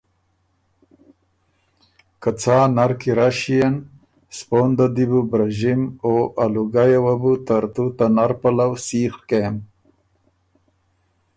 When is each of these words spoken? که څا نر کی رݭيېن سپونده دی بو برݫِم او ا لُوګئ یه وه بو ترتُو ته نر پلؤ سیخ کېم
که 2.21 2.29
څا 2.41 2.57
نر 2.75 2.91
کی 2.99 3.11
رݭيېن 3.17 3.75
سپونده 4.37 4.87
دی 4.95 5.05
بو 5.09 5.19
برݫِم 5.29 5.81
او 6.05 6.13
ا 6.43 6.45
لُوګئ 6.53 6.89
یه 6.93 6.99
وه 7.03 7.15
بو 7.21 7.31
ترتُو 7.45 7.85
ته 7.97 8.05
نر 8.15 8.31
پلؤ 8.41 8.73
سیخ 8.85 9.13
کېم 9.29 9.55